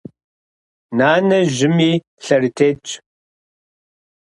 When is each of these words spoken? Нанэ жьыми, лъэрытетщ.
Нанэ 0.97 1.39
жьыми, 1.55 1.91
лъэрытетщ. 2.23 2.89